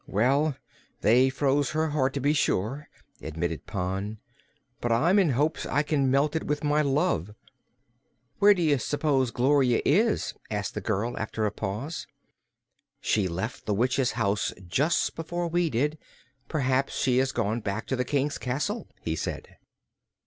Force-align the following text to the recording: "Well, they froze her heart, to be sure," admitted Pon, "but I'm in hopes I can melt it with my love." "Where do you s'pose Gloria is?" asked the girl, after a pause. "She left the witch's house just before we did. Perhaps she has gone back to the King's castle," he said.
"Well, 0.07 0.55
they 1.01 1.29
froze 1.29 1.69
her 1.73 1.89
heart, 1.89 2.13
to 2.13 2.19
be 2.19 2.33
sure," 2.33 2.89
admitted 3.21 3.67
Pon, 3.67 4.17
"but 4.79 4.91
I'm 4.91 5.19
in 5.19 5.29
hopes 5.29 5.67
I 5.67 5.83
can 5.83 6.09
melt 6.09 6.35
it 6.35 6.45
with 6.47 6.63
my 6.63 6.81
love." 6.81 7.35
"Where 8.39 8.55
do 8.55 8.63
you 8.63 8.79
s'pose 8.79 9.29
Gloria 9.29 9.79
is?" 9.85 10.33
asked 10.49 10.73
the 10.73 10.81
girl, 10.81 11.15
after 11.19 11.45
a 11.45 11.51
pause. 11.51 12.07
"She 12.99 13.27
left 13.27 13.67
the 13.67 13.75
witch's 13.75 14.13
house 14.13 14.51
just 14.65 15.15
before 15.15 15.47
we 15.47 15.69
did. 15.69 15.99
Perhaps 16.47 16.95
she 16.97 17.19
has 17.19 17.31
gone 17.31 17.59
back 17.59 17.85
to 17.85 17.95
the 17.95 18.03
King's 18.03 18.39
castle," 18.39 18.87
he 19.03 19.15
said. 19.15 19.57